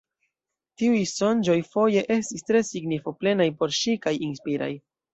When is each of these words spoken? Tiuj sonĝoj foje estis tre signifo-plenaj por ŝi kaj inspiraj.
Tiuj 0.81 1.01
sonĝoj 1.11 1.59
foje 1.75 2.05
estis 2.17 2.49
tre 2.49 2.65
signifo-plenaj 2.73 3.49
por 3.63 3.81
ŝi 3.83 3.99
kaj 4.09 4.19
inspiraj. 4.33 4.77